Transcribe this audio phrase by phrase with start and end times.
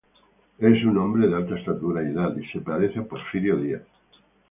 [0.57, 3.83] Es un hombre de alta estatura y edad, y se parece a Porfirio Díaz.